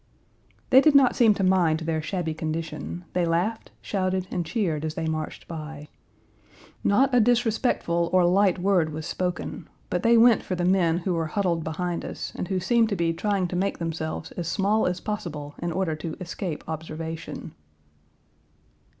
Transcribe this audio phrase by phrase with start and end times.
[0.71, 4.95] They did not seem to mind their shabby condition; they laughed, shouted, and cheered as
[4.95, 5.89] they marched by.
[6.83, 11.13] Not a disrespectful or light word was spoken, but they went for the men who
[11.13, 14.87] were huddled behind us, and who seemed to be trying to make themselves as small
[14.87, 17.53] as possible in order to escape observation.